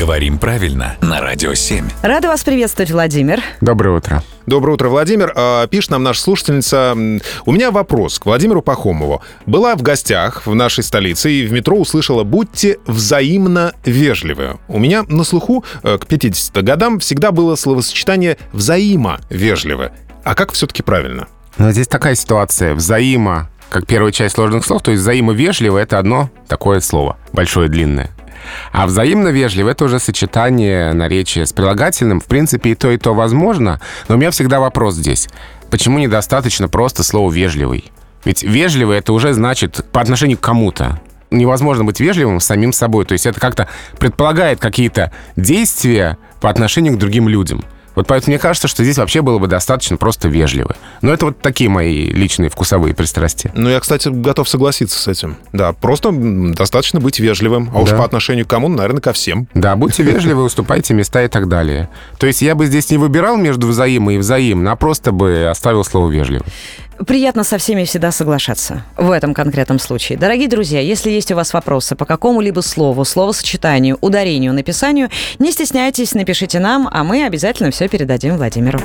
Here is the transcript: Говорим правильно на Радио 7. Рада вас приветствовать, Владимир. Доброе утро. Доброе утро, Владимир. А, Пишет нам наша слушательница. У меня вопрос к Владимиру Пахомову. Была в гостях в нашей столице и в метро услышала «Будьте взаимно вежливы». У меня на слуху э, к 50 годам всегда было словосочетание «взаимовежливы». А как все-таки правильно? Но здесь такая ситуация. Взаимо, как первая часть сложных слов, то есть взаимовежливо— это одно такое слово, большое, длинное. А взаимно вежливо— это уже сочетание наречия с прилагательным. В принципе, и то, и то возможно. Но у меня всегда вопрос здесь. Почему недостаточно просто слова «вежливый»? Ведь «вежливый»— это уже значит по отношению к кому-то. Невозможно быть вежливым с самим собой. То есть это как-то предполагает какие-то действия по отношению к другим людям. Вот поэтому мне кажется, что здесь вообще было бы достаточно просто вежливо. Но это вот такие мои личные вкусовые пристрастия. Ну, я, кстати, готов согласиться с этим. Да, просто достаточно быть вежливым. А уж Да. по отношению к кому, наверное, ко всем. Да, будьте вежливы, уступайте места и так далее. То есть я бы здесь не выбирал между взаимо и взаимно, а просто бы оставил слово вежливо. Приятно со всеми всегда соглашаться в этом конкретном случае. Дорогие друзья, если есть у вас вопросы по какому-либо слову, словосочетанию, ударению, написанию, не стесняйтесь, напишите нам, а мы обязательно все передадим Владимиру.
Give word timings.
Говорим 0.00 0.38
правильно 0.38 0.96
на 1.02 1.20
Радио 1.20 1.52
7. 1.52 1.86
Рада 2.00 2.28
вас 2.28 2.42
приветствовать, 2.42 2.90
Владимир. 2.90 3.42
Доброе 3.60 3.98
утро. 3.98 4.22
Доброе 4.46 4.72
утро, 4.72 4.88
Владимир. 4.88 5.30
А, 5.36 5.66
Пишет 5.66 5.90
нам 5.90 6.02
наша 6.02 6.22
слушательница. 6.22 6.94
У 7.44 7.52
меня 7.52 7.70
вопрос 7.70 8.18
к 8.18 8.24
Владимиру 8.24 8.62
Пахомову. 8.62 9.20
Была 9.44 9.76
в 9.76 9.82
гостях 9.82 10.46
в 10.46 10.54
нашей 10.54 10.84
столице 10.84 11.30
и 11.30 11.46
в 11.46 11.52
метро 11.52 11.76
услышала 11.76 12.24
«Будьте 12.24 12.78
взаимно 12.86 13.74
вежливы». 13.84 14.58
У 14.68 14.78
меня 14.78 15.02
на 15.06 15.22
слуху 15.22 15.66
э, 15.82 15.98
к 15.98 16.06
50 16.06 16.64
годам 16.64 16.98
всегда 16.98 17.30
было 17.30 17.54
словосочетание 17.54 18.38
«взаимовежливы». 18.54 19.92
А 20.24 20.34
как 20.34 20.52
все-таки 20.52 20.82
правильно? 20.82 21.28
Но 21.58 21.72
здесь 21.72 21.88
такая 21.88 22.14
ситуация. 22.14 22.74
Взаимо, 22.74 23.50
как 23.68 23.86
первая 23.86 24.12
часть 24.12 24.36
сложных 24.36 24.64
слов, 24.64 24.80
то 24.80 24.92
есть 24.92 25.02
взаимовежливо— 25.02 25.76
это 25.78 25.98
одно 25.98 26.30
такое 26.48 26.80
слово, 26.80 27.18
большое, 27.34 27.68
длинное. 27.68 28.10
А 28.72 28.86
взаимно 28.86 29.28
вежливо— 29.28 29.68
это 29.70 29.84
уже 29.84 29.98
сочетание 29.98 30.92
наречия 30.92 31.44
с 31.44 31.52
прилагательным. 31.52 32.20
В 32.20 32.26
принципе, 32.26 32.70
и 32.70 32.74
то, 32.74 32.90
и 32.90 32.98
то 32.98 33.14
возможно. 33.14 33.80
Но 34.08 34.16
у 34.16 34.18
меня 34.18 34.30
всегда 34.30 34.60
вопрос 34.60 34.94
здесь. 34.94 35.28
Почему 35.70 35.98
недостаточно 35.98 36.68
просто 36.68 37.02
слова 37.02 37.30
«вежливый»? 37.30 37.92
Ведь 38.24 38.42
«вежливый»— 38.42 38.98
это 39.00 39.12
уже 39.12 39.32
значит 39.32 39.86
по 39.92 40.00
отношению 40.00 40.38
к 40.38 40.40
кому-то. 40.40 41.00
Невозможно 41.30 41.84
быть 41.84 42.00
вежливым 42.00 42.40
с 42.40 42.46
самим 42.46 42.72
собой. 42.72 43.04
То 43.04 43.12
есть 43.12 43.24
это 43.24 43.38
как-то 43.38 43.68
предполагает 43.98 44.58
какие-то 44.58 45.12
действия 45.36 46.18
по 46.40 46.50
отношению 46.50 46.94
к 46.94 46.98
другим 46.98 47.28
людям. 47.28 47.64
Вот 47.94 48.06
поэтому 48.06 48.32
мне 48.32 48.38
кажется, 48.38 48.68
что 48.68 48.84
здесь 48.84 48.98
вообще 48.98 49.22
было 49.22 49.38
бы 49.38 49.46
достаточно 49.46 49.96
просто 49.96 50.28
вежливо. 50.28 50.76
Но 51.02 51.12
это 51.12 51.26
вот 51.26 51.40
такие 51.40 51.68
мои 51.68 52.06
личные 52.10 52.48
вкусовые 52.50 52.94
пристрастия. 52.94 53.50
Ну, 53.54 53.68
я, 53.68 53.80
кстати, 53.80 54.08
готов 54.08 54.48
согласиться 54.48 54.98
с 54.98 55.08
этим. 55.08 55.36
Да, 55.52 55.72
просто 55.72 56.10
достаточно 56.12 57.00
быть 57.00 57.18
вежливым. 57.18 57.70
А 57.74 57.80
уж 57.80 57.90
Да. 57.90 57.96
по 57.98 58.04
отношению 58.04 58.46
к 58.46 58.50
кому, 58.50 58.68
наверное, 58.68 59.00
ко 59.00 59.12
всем. 59.12 59.48
Да, 59.54 59.74
будьте 59.76 60.02
вежливы, 60.02 60.42
уступайте 60.44 60.94
места 60.94 61.22
и 61.24 61.28
так 61.28 61.48
далее. 61.48 61.88
То 62.18 62.26
есть 62.26 62.42
я 62.42 62.54
бы 62.54 62.66
здесь 62.66 62.90
не 62.90 62.98
выбирал 62.98 63.36
между 63.36 63.66
взаимо 63.66 64.14
и 64.14 64.18
взаимно, 64.18 64.72
а 64.72 64.76
просто 64.76 65.12
бы 65.12 65.48
оставил 65.50 65.84
слово 65.84 66.10
вежливо. 66.10 66.44
Приятно 67.06 67.44
со 67.44 67.56
всеми 67.56 67.84
всегда 67.84 68.12
соглашаться 68.12 68.84
в 68.96 69.10
этом 69.10 69.32
конкретном 69.32 69.78
случае. 69.78 70.18
Дорогие 70.18 70.48
друзья, 70.48 70.80
если 70.80 71.10
есть 71.10 71.32
у 71.32 71.34
вас 71.34 71.54
вопросы 71.54 71.96
по 71.96 72.04
какому-либо 72.04 72.60
слову, 72.60 73.04
словосочетанию, 73.04 73.96
ударению, 74.02 74.52
написанию, 74.52 75.08
не 75.38 75.50
стесняйтесь, 75.50 76.14
напишите 76.14 76.60
нам, 76.60 76.88
а 76.92 77.02
мы 77.02 77.24
обязательно 77.24 77.70
все 77.70 77.88
передадим 77.88 78.36
Владимиру. 78.36 78.80